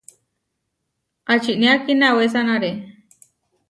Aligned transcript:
¿Ačinía 1.33 1.73
kinawésanare? 1.85 2.71